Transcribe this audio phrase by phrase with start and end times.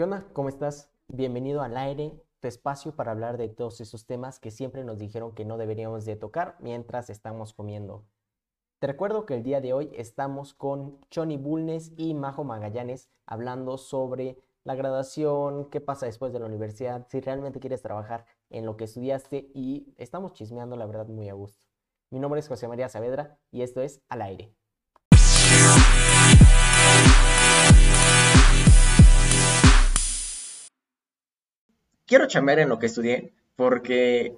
[0.00, 0.26] ¿Qué onda?
[0.32, 0.88] ¿Cómo estás?
[1.08, 5.34] Bienvenido al aire, tu espacio para hablar de todos esos temas que siempre nos dijeron
[5.34, 8.06] que no deberíamos de tocar mientras estamos comiendo.
[8.78, 13.76] Te recuerdo que el día de hoy estamos con Choni Bulnes y Majo Magallanes hablando
[13.76, 18.78] sobre la graduación, qué pasa después de la universidad, si realmente quieres trabajar en lo
[18.78, 21.66] que estudiaste y estamos chismeando la verdad muy a gusto.
[22.08, 24.59] Mi nombre es José María Saavedra y esto es Al aire.
[32.10, 34.36] Quiero chambear en lo que estudié porque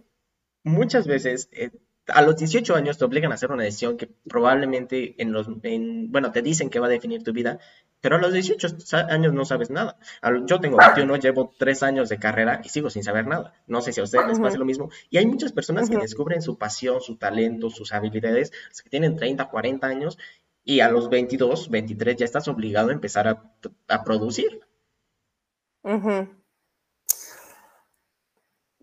[0.63, 1.71] muchas veces eh,
[2.07, 6.33] a los 18 años te obligan a hacer una decisión que probablemente en los, bueno,
[6.33, 7.61] te dicen que va a definir tu vida,
[8.03, 8.67] pero a los 18
[9.09, 9.97] años no sabes nada.
[10.45, 13.55] Yo tengo 21, llevo 3 años de carrera y sigo sin saber nada.
[13.67, 14.91] No sé si a ustedes les pasa lo mismo.
[15.09, 18.51] Y hay muchas personas que descubren su pasión, su talento, sus habilidades,
[18.83, 20.19] que tienen 30, 40 años
[20.65, 23.55] y a los 22, 23 ya estás obligado a empezar a,
[23.89, 24.61] a producir.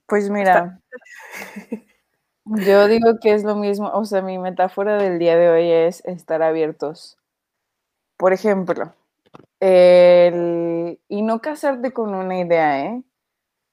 [0.10, 0.80] Pues mira,
[2.46, 6.04] yo digo que es lo mismo, o sea, mi metáfora del día de hoy es
[6.06, 7.18] estar abiertos.
[8.18, 8.94] Por ejemplo,
[9.60, 13.04] el, y no casarte con una idea, ¿eh?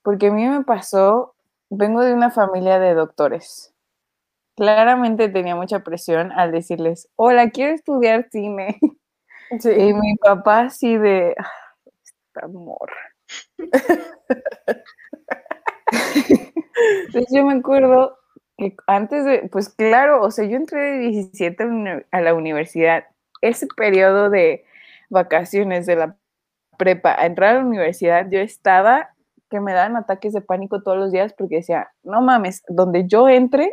[0.02, 1.34] Porque a mí me pasó,
[1.70, 3.74] vengo de una familia de doctores.
[4.56, 8.78] Claramente tenía mucha presión al decirles, hola, quiero estudiar cine.
[9.64, 11.50] Y mi papá así de, ah,
[12.04, 12.90] esta amor.
[17.06, 18.18] Entonces yo me acuerdo
[18.56, 23.04] que antes de, pues claro, o sea, yo entré de 17 a la universidad,
[23.42, 24.64] ese periodo de
[25.10, 26.16] vacaciones de la
[26.78, 29.10] prepa a entrar a la universidad, yo estaba
[29.48, 33.28] que me daban ataques de pánico todos los días porque decía, no mames, donde yo
[33.28, 33.72] entre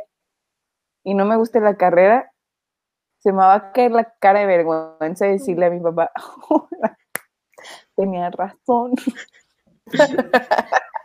[1.03, 2.31] y no me guste la carrera,
[3.19, 6.11] se me va a caer la cara de vergüenza decirle a mi papá,
[7.95, 8.93] tenía razón.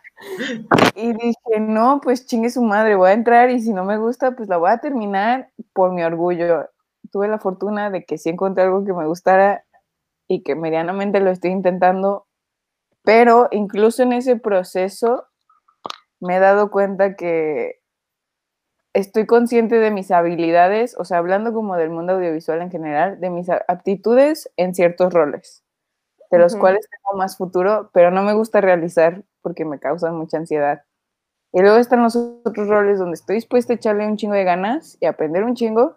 [0.96, 4.32] Y dije, no, pues chingue su madre, voy a entrar y si no me gusta,
[4.32, 6.68] pues la voy a terminar por mi orgullo.
[7.12, 9.64] Tuve la fortuna de que sí encontré algo que me gustara
[10.28, 12.26] y que medianamente lo estoy intentando,
[13.02, 15.26] pero incluso en ese proceso
[16.20, 17.76] me he dado cuenta que
[18.92, 23.30] estoy consciente de mis habilidades, o sea, hablando como del mundo audiovisual en general, de
[23.30, 25.64] mis aptitudes en ciertos roles,
[26.30, 30.36] de los cuales tengo más futuro, pero no me gusta realizar porque me causan mucha
[30.36, 30.82] ansiedad.
[31.52, 34.98] Y luego están los otros roles donde estoy dispuesta a echarle un chingo de ganas
[35.00, 35.96] y aprender un chingo,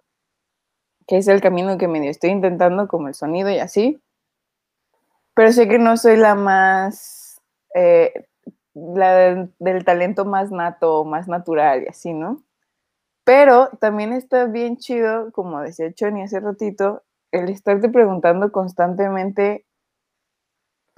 [1.07, 4.01] que es el camino que me estoy intentando, como el sonido y así.
[5.33, 7.41] Pero sé que no soy la más,
[7.75, 8.27] eh,
[8.73, 9.13] la
[9.59, 12.43] del, talento más nato, más natural y así, ¿no?
[13.25, 19.65] Pero también está bien chido, como decía Choni hace ratito, el estarte preguntando constantemente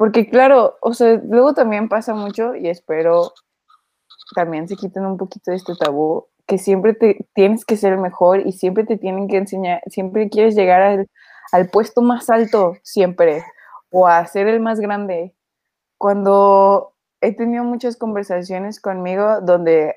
[0.04, 3.32] porque claro, o sea, luego también pasa mucho y espero
[4.36, 8.00] también se quiten un poquito de este tabú, que siempre te tienes que ser el
[8.00, 11.10] mejor y siempre te tienen que enseñar, siempre quieres llegar al,
[11.54, 13.46] al puesto más alto, siempre,
[13.92, 15.38] o a ser el más grande.
[15.98, 19.96] Cuando he tenido muchas conversaciones conmigo donde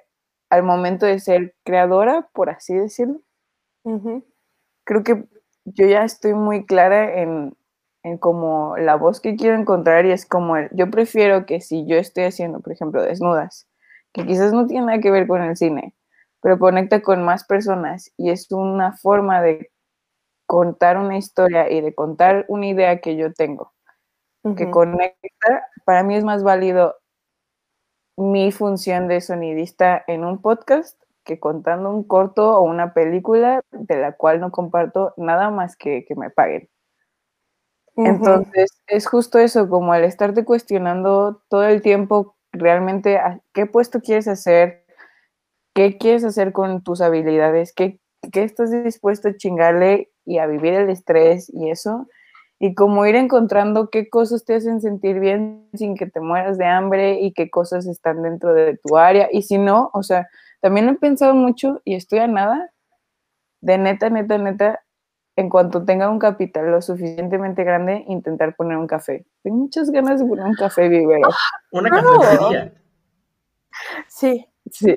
[0.50, 3.22] al momento de ser creadora, por así decirlo,
[4.84, 5.24] creo que
[5.64, 7.56] yo ya estoy muy clara en,
[8.06, 11.86] en como la voz que quiero encontrar y es como el, yo prefiero que si
[11.86, 13.66] yo estoy haciendo, por ejemplo, desnudas,
[14.12, 15.92] que quizás no tiene nada que ver con el cine,
[16.40, 19.72] pero conecta con más personas y es una forma de
[20.46, 23.72] contar una historia y de contar una idea que yo tengo,
[24.56, 26.94] que conecta, para mí es más válido
[28.16, 33.96] mi función de sonidista en un podcast que contando un corto o una película de
[33.96, 36.68] la cual no comparto nada más que que me paguen.
[37.96, 43.18] Entonces, es justo eso, como el estarte cuestionando todo el tiempo realmente
[43.52, 44.84] qué puesto quieres hacer,
[45.74, 48.00] qué quieres hacer con tus habilidades, qué,
[48.32, 52.06] qué estás dispuesto a chingarle y a vivir el estrés y eso,
[52.58, 56.66] y como ir encontrando qué cosas te hacen sentir bien sin que te mueras de
[56.66, 60.28] hambre y qué cosas están dentro de tu área, y si no, o sea,
[60.60, 62.70] también he pensado mucho y estoy a nada
[63.60, 64.80] de neta, neta, neta,
[65.36, 69.26] en cuanto tenga un capital lo suficientemente grande, intentar poner un café.
[69.42, 71.28] Tengo muchas ganas de poner un café vivero.
[71.72, 72.72] Una cafetería.
[74.08, 74.46] Sí.
[74.70, 74.96] Sí.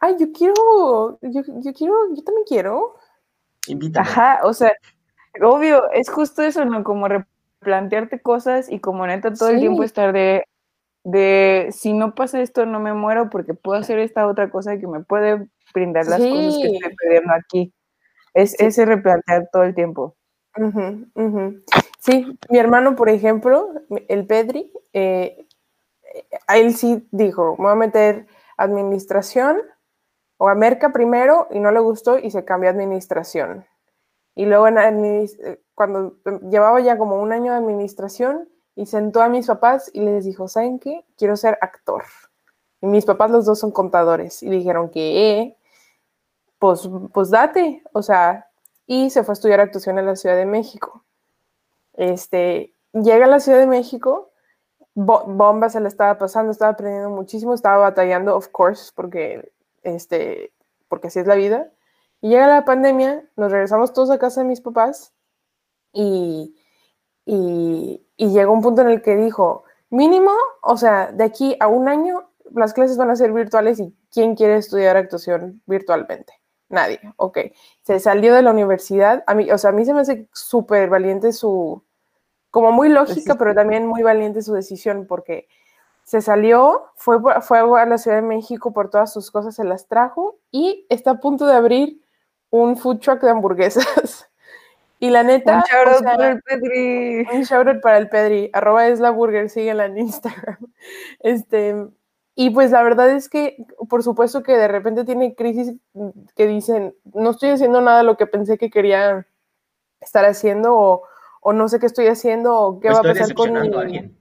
[0.00, 1.42] Ay, yo quiero, yo,
[1.74, 2.96] quiero, yo también quiero.
[3.66, 4.08] Invítame.
[4.08, 4.72] Ajá, o sea,
[5.42, 6.82] obvio, es justo eso, ¿no?
[6.82, 10.46] Como replantearte cosas y como neta todo el tiempo estar de,
[11.04, 14.86] de, si no pasa esto, no me muero porque puedo hacer esta otra cosa que
[14.86, 17.73] me puede brindar las cosas que estoy perdiendo aquí.
[18.34, 20.16] Es ese replantear todo el tiempo.
[22.00, 23.72] Sí, mi hermano, por ejemplo,
[24.08, 25.46] el Pedri, eh,
[26.48, 28.26] él sí dijo, me voy a meter
[28.56, 29.58] administración
[30.36, 33.64] o a Merca primero y no le gustó y se cambió a administración.
[34.34, 36.16] Y luego en eh, cuando
[36.50, 40.48] llevaba ya como un año de administración y sentó a mis papás y les dijo,
[40.48, 41.04] ¿saben qué?
[41.16, 42.04] Quiero ser actor.
[42.80, 45.56] Y mis papás los dos son contadores y dijeron que,
[46.64, 48.48] pues, pues date, o sea,
[48.86, 51.04] y se fue a estudiar actuación en la Ciudad de México.
[51.92, 54.30] Este, llega a la Ciudad de México,
[54.94, 59.52] bo- bomba se le estaba pasando, estaba aprendiendo muchísimo, estaba batallando, of course, porque,
[59.82, 60.54] este,
[60.88, 61.70] porque así es la vida.
[62.22, 65.12] Y llega la pandemia, nos regresamos todos a casa de mis papás
[65.92, 66.56] y,
[67.26, 70.32] y, y llegó un punto en el que dijo, mínimo,
[70.62, 74.34] o sea, de aquí a un año las clases van a ser virtuales y ¿quién
[74.34, 76.32] quiere estudiar actuación virtualmente?
[76.74, 77.38] Nadie, ok.
[77.82, 80.90] Se salió de la universidad, a mí, o sea, a mí se me hace súper
[80.90, 81.82] valiente su,
[82.50, 85.48] como muy lógica, pero también muy valiente su decisión, porque
[86.02, 89.88] se salió, fue, fue a la Ciudad de México por todas sus cosas, se las
[89.88, 92.00] trajo y está a punto de abrir
[92.50, 94.28] un food truck de hamburguesas.
[95.00, 97.26] Y la neta, Un o shout out sea, para el Pedri.
[97.30, 100.56] un shoutout para el Pedri, arroba es la burger, síguela en Instagram.
[101.18, 101.74] Este,
[102.34, 103.56] y pues la verdad es que,
[103.88, 105.74] por supuesto que de repente tiene crisis
[106.36, 109.26] que dicen, no estoy haciendo nada de lo que pensé que quería
[110.00, 111.02] estar haciendo, o,
[111.40, 113.76] o no sé qué estoy haciendo, o qué O va a estoy pasar con mi...
[113.76, 114.18] alguien.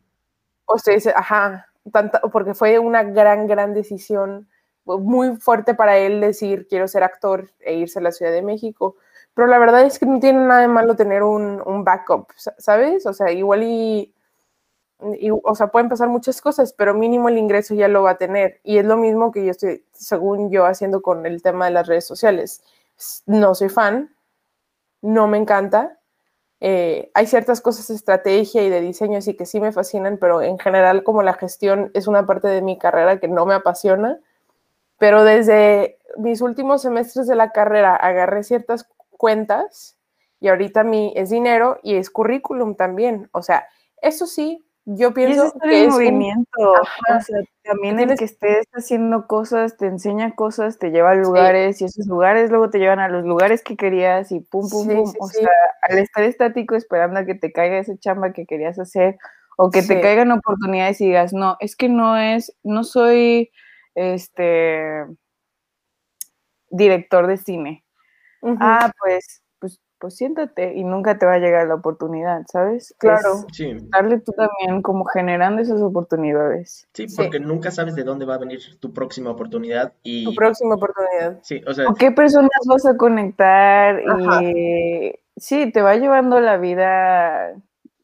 [0.66, 4.48] O dice, ajá, tanta, porque fue una gran, gran decisión,
[4.86, 8.96] muy fuerte para él decir, quiero ser actor e irse a la Ciudad de México.
[9.34, 12.56] Pero la verdad es que no tiene nada de malo tener un, un backup, sa-
[12.58, 13.06] ¿sabes?
[13.06, 14.14] O sea, igual y,
[15.20, 18.18] y- o sea, pueden pasar muchas cosas, pero mínimo el ingreso ya lo va a
[18.18, 18.60] tener.
[18.64, 21.88] Y es lo mismo que yo estoy, según yo, haciendo con el tema de las
[21.88, 22.64] redes sociales.
[23.26, 24.16] No soy fan,
[25.02, 26.00] no me encanta,
[26.62, 30.42] eh, hay ciertas cosas de estrategia y de diseño así que sí me fascinan, pero
[30.42, 34.20] en general como la gestión es una parte de mi carrera que no me apasiona.
[34.98, 39.98] Pero desde mis últimos semestres de la carrera agarré ciertas cuentas
[40.40, 43.30] y ahorita mi es dinero y es currículum también.
[43.34, 43.68] O sea,
[44.02, 46.72] eso sí, yo es pienso estar que en es movimiento.
[46.72, 51.82] O sea, también el que estés haciendo cosas te enseña cosas, te lleva a lugares
[51.82, 54.96] y esos lugares luego te llevan a los lugares que querías y pum, pum, Sí,
[54.96, 55.06] pum.
[55.08, 55.50] sí, o sea,
[55.84, 59.18] al estar estático esperando a que te caiga esa chamba que querías hacer
[59.58, 63.52] o que te caigan oportunidades y digas, no, es que no es, no soy
[63.96, 65.06] este
[66.70, 67.86] director de cine.
[68.60, 69.43] Ah, pues,
[70.04, 72.94] pues, siéntate y nunca te va a llegar la oportunidad, ¿sabes?
[72.98, 73.46] Claro.
[73.54, 76.88] Sí, darle tú también como generando esas oportunidades.
[76.94, 77.16] sí, Sí.
[77.16, 81.40] porque nunca sabes de dónde va a venir tu próxima oportunidad y tu próxima oportunidad.
[81.42, 84.02] sí, o sea, ¿Con qué personas vas a conectar?
[84.06, 84.44] Ajá.
[84.44, 87.54] Y sí, te va llevando la vida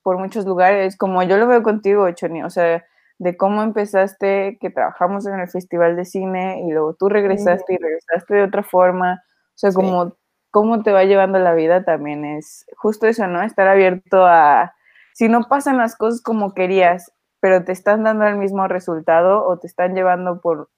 [0.01, 2.85] por muchos lugares, como yo lo veo contigo, Choni, o sea,
[3.17, 7.77] de cómo empezaste, que trabajamos en el Festival de Cine y luego tú regresaste y
[7.77, 9.75] regresaste de otra forma, o sea, Sí.
[9.75, 10.13] como
[10.51, 13.41] cómo te va llevando la vida también es justo eso, ¿no?
[13.43, 14.73] Estar abierto a,
[15.13, 19.57] si no pasan las cosas como querías, pero te están dando el mismo resultado o
[19.59, 20.69] te están llevando por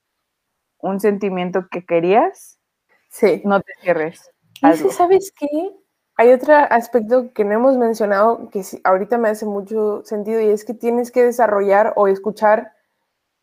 [0.79, 2.59] un sentimiento que querías,
[3.09, 3.41] Sí.
[3.45, 4.31] no te cierres.
[4.61, 4.89] Y hazlo.
[4.91, 5.47] ¿sabes qué?
[6.17, 10.65] Hay otro aspecto que no hemos mencionado que ahorita me hace mucho sentido y es
[10.65, 12.73] que tienes que desarrollar o escuchar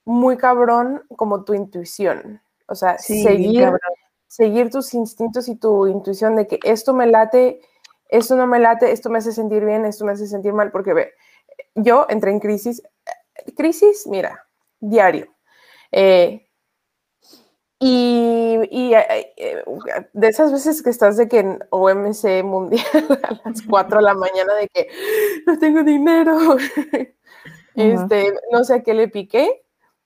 [0.05, 2.41] muy cabrón como tu intuición.
[2.67, 3.81] O sea, Sí, seguir, cabrón.
[4.29, 7.61] Seguir tus instintos y tu intuición de que esto me late,
[8.09, 10.93] esto no me late, esto me hace sentir bien, esto me hace sentir mal, porque
[10.93, 11.13] ve,
[11.75, 12.83] yo entré en crisis,
[13.57, 14.47] crisis, mira,
[14.81, 15.35] diario.
[15.91, 16.49] Eh,
[17.81, 19.65] y, y, eh, eh,
[20.13, 22.85] de esas veces que estás de que en OMC mundial
[23.23, 24.89] a las 4 de la mañana de que
[25.47, 26.57] no tengo dinero,
[27.77, 29.63] este, no sé a qué le piqué,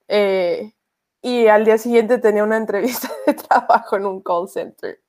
[0.09, 0.75] eh,
[1.23, 5.01] y al día siguiente tenía una entrevista de trabajo en un call center.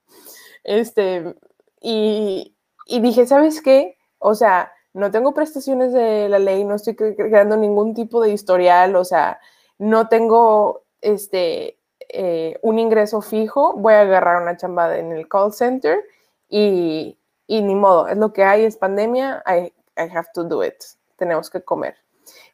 [0.63, 1.35] Este,
[1.81, 2.55] y,
[2.87, 3.97] dije, ¿sabes qué?
[4.19, 8.31] O sea, no tengo prestaciones de la ley, no estoy cre- creando ningún tipo de
[8.31, 9.39] historial, o sea,
[9.79, 11.79] no tengo este,
[12.09, 15.99] eh, un ingreso fijo, voy a agarrar una chamba en el call center
[16.47, 17.17] y,
[17.47, 20.75] y ni modo, es lo que hay, es pandemia, I, I have to do it,
[21.17, 22.02] tenemos que comer.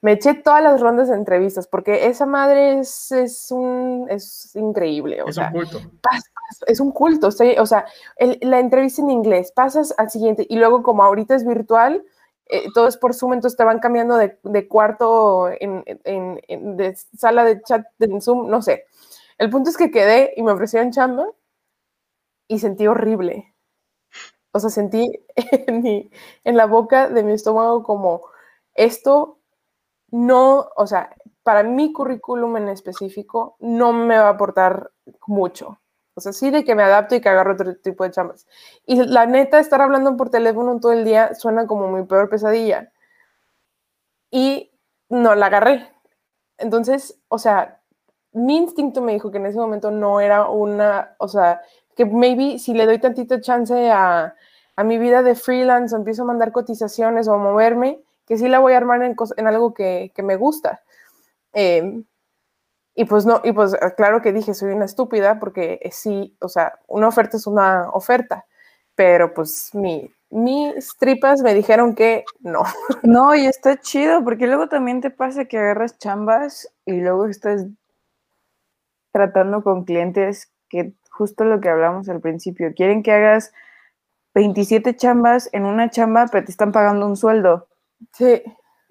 [0.01, 5.21] Me eché todas las rondas de entrevistas porque esa madre es, es, un, es increíble.
[5.23, 5.79] O es sea, un culto.
[6.01, 6.23] pasas-
[6.67, 7.85] es un culto, estoy- o sea,
[8.17, 12.03] el- la entrevista en inglés, pasas al siguiente y luego como ahorita es virtual,
[12.47, 16.77] eh, todo es por Zoom, entonces te van cambiando de, de cuarto, en, en- en-
[16.77, 18.85] de sala de chat en Zoom, no sé.
[19.37, 21.27] El punto es que quedé y me ofrecieron chamba
[22.47, 23.53] y sentí horrible.
[24.51, 25.11] O sea, sentí
[25.67, 26.09] en, mi-
[26.43, 28.21] en la boca de mi estómago como
[28.73, 29.38] esto
[30.11, 34.91] no, o sea, para mi currículum en específico, no me va a aportar
[35.27, 35.79] mucho.
[36.15, 38.45] O sea, sí de que me adapto y que agarro otro tipo de chambas.
[38.85, 42.91] Y la neta, estar hablando por teléfono todo el día suena como mi peor pesadilla.
[44.31, 44.71] Y
[45.09, 45.87] no la agarré.
[46.57, 47.81] Entonces, o sea,
[48.33, 51.61] mi instinto me dijo que en ese momento no era una, o sea,
[51.95, 54.35] que maybe si le doy tantito chance a,
[54.75, 58.47] a mi vida de freelance o empiezo a mandar cotizaciones o a moverme, que sí
[58.47, 60.83] la voy a armar en, en algo que, me gusta.
[61.51, 62.03] Eh,
[62.93, 66.79] y pues no, y pues claro que dije, soy una estúpida porque sí, o sea,
[66.87, 68.45] una oferta es una oferta,
[68.93, 72.61] pero pues mi, mis tripas me dijeron que no.
[73.03, 77.65] No, y está chido, porque luego también te pasa que agarras chambas y luego estás
[79.11, 83.53] tratando con clientes que justo lo que hablamos al principio, quieren que hagas
[84.35, 87.68] 27 chambas en una chamba, pero te están pagando un sueldo.
[88.13, 88.43] Sí.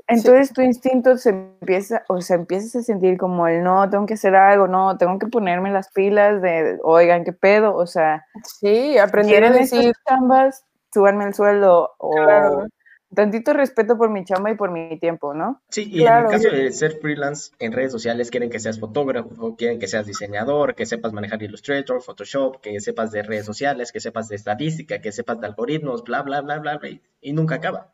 [0.09, 4.15] Entonces tu instinto se empieza, o sea, empiezas a sentir como el no, tengo que
[4.15, 8.25] hacer algo, no, tengo que ponerme las pilas de, oigan, qué pedo, o sea.
[8.43, 9.93] Sí, aprender a decir.
[10.09, 12.67] chambas, súbanme el sueldo, o
[13.15, 15.63] tantito respeto por mi chamba y por mi tiempo, ¿no?
[15.69, 19.57] Sí, y en el caso de ser freelance en redes sociales, quieren que seas fotógrafo,
[19.57, 24.01] quieren que seas diseñador, que sepas manejar Illustrator, Photoshop, que sepas de redes sociales, que
[24.01, 27.93] sepas de estadística, que sepas de algoritmos, bla, bla, bla, bla, bla, y nunca acaba.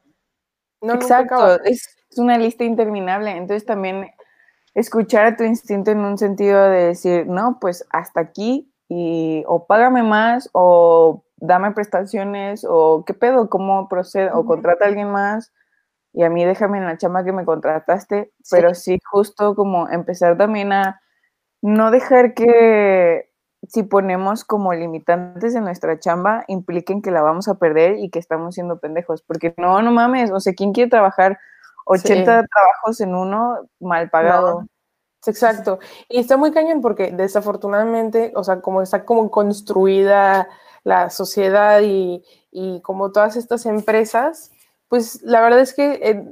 [0.85, 3.31] No, Exacto, es, una lista interminable.
[3.31, 4.11] Entonces también
[4.75, 9.67] escuchar a tu instinto en un sentido de decir, no, pues hasta aquí y o
[9.67, 15.53] págame más o dame prestaciones o qué pedo, cómo procedo o contrata a alguien más
[16.13, 20.37] y a mí déjame en la chamba que me contrataste, pero sí justo como empezar
[20.37, 21.01] también a
[21.61, 23.33] no dejar que
[23.69, 28.19] si ponemos como limitantes en nuestra chamba, impliquen que la vamos a perder y que
[28.19, 29.23] estamos siendo pendejos.
[29.23, 31.39] Porque no, no mames, o sea, ¿quién quiere trabajar
[31.87, 34.67] 80 trabajos en uno mal pagado?
[35.27, 35.79] Exacto.
[36.09, 40.49] Y está muy cañón porque desafortunadamente, o sea, como está como construida
[40.83, 44.53] la sociedad y, y como todas estas empresas,
[44.89, 46.25] pues la verdad es que eh,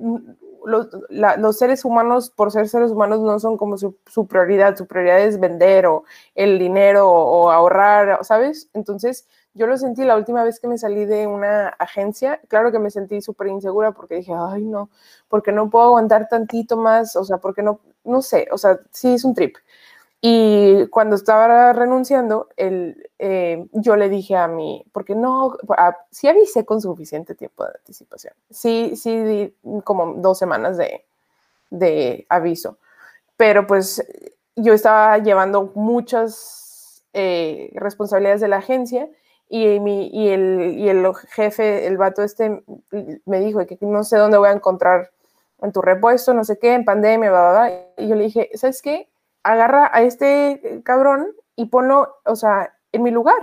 [0.65, 3.97] los, seres humanos, por ser seres humanos, no son como su,
[4.29, 4.77] prioridad.
[4.77, 6.05] Su prioridad es vender o
[6.35, 8.69] el dinero o, ahorrar, ¿sabes?
[8.73, 12.41] Entonces, yo lo sentí la última vez que me salí de una agencia.
[12.49, 14.91] Claro que me sentí súper insegura porque dije, ay, no,
[15.29, 19.15] porque no puedo aguantar tantito más, o sea, porque no, no sé, o sea, sí
[19.15, 19.57] es un trip.
[20.25, 25.57] Y cuando estaba renunciando, el, eh, yo le dije a mí, porque no,
[26.13, 28.33] sí avisé con suficiente tiempo de anticipación.
[28.49, 29.53] Sí, sí,
[29.83, 31.05] como dos semanas de,
[31.71, 32.79] de aviso.
[33.37, 34.07] Pero pues
[34.55, 39.09] yo estaba llevando muchas eh, responsabilidades de la agencia
[39.49, 42.63] y, mi, y, el, y el jefe, el vato este,
[43.27, 45.11] me dijo que no sé dónde voy a encontrar
[45.63, 48.05] en tu repuesto, no sé qué, en pandemia, bla, bla, bla.
[48.05, 49.09] Y yo le dije, ¿sabes qué?
[49.43, 53.43] Agarra a este eh, cabrón y ponlo, o sea, en mi lugar.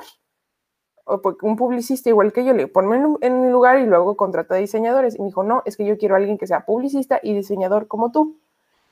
[1.06, 5.16] O un publicista igual que yo, le ponme en, mi lugar y luego contrata diseñadores.
[5.16, 7.88] Y me dijo, no, es que yo quiero a alguien que sea publicista y diseñador
[7.88, 8.38] como tú.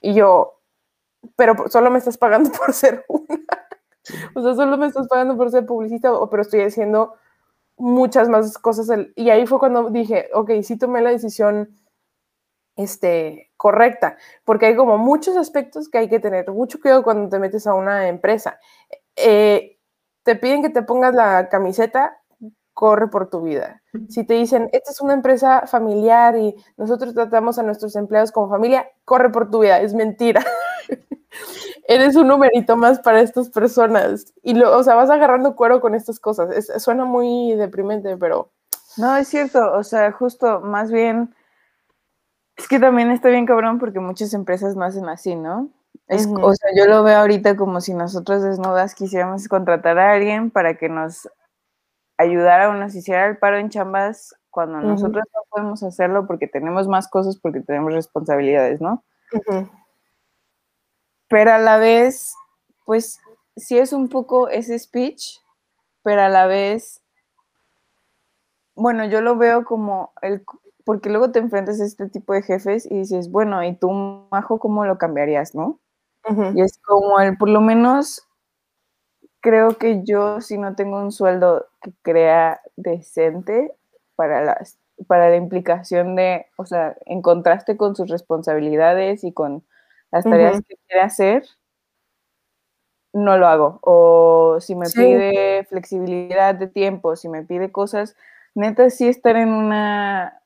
[0.02, 0.60] Y yo,
[1.36, 3.68] pero solo me estás pagando por ser una.
[4.34, 7.14] o sea, solo me estás pagando por ser publicista, pero estoy haciendo
[7.78, 8.90] muchas más cosas.
[9.16, 11.78] Y ahí fue cuando dije, ok, sí tomé la decisión
[12.78, 17.40] este, correcta, porque hay como muchos aspectos que hay que tener mucho cuidado cuando te
[17.40, 18.60] metes a una empresa.
[19.16, 19.78] Eh,
[20.24, 22.18] te piden que te pongas la camiseta,
[22.74, 23.82] corre por tu vida.
[24.10, 28.50] Si te dicen, esta es una empresa familiar y nosotros tratamos a nuestros empleados como
[28.50, 30.46] familia, corre por tu vida, es mentira.
[31.88, 34.34] Eres un numerito más para estas personas.
[34.44, 36.68] Y, lo, o sea, vas agarrando cuero con estas cosas.
[36.78, 38.52] suena muy deprimente, pero...
[38.98, 39.74] No, es cierto.
[39.74, 41.34] O sea, justo, más bien
[42.58, 45.70] es que también está bien cabrón porque muchas empresas no hacen así, ¿no?
[46.08, 50.50] Es, O sea, yo lo veo ahorita como si nosotros desnudas quisiéramos contratar a alguien
[50.52, 51.30] para que nos
[52.18, 56.88] ayudara o nos hiciera el paro en chambas cuando nosotros no podemos hacerlo porque tenemos
[56.88, 59.04] más cosas, porque tenemos responsabilidades, ¿no?
[61.28, 62.34] Pero a la vez,
[62.86, 63.20] pues
[63.56, 65.42] sí es un poco ese speech,
[66.02, 67.04] pero a la vez,
[68.74, 70.44] bueno, yo lo veo como el,
[70.88, 73.92] porque luego te enfrentas a este tipo de jefes y dices, bueno, ¿y tú,
[74.32, 75.82] Majo, cómo lo cambiarías, no?
[76.56, 78.26] Y es como el, por lo menos,
[79.42, 83.74] creo que yo si no tengo un sueldo que crea decente
[84.16, 84.78] para las
[85.08, 89.66] para la implicación de, o sea, en contraste con sus responsabilidades y con
[90.10, 91.44] las tareas que quiere hacer,
[93.12, 93.80] no lo hago.
[93.82, 98.16] O si me pide flexibilidad de tiempo, si me pide cosas,
[98.56, 100.37] neta sí estar en una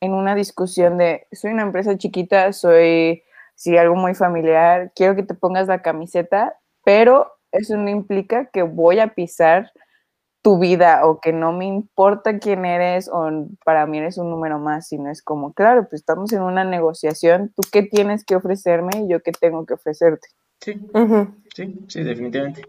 [0.00, 3.22] en una discusión de, soy una empresa chiquita, soy,
[3.54, 8.62] sí, algo muy familiar, quiero que te pongas la camiseta, pero eso no implica que
[8.62, 9.70] voy a pisar
[10.42, 13.28] tu vida o que no me importa quién eres o
[13.62, 17.52] para mí eres un número más, sino es como, claro, pues estamos en una negociación,
[17.54, 20.28] tú qué tienes que ofrecerme y yo qué tengo que ofrecerte.
[20.60, 20.80] Sí,
[21.54, 22.62] sí, sí, definitivamente.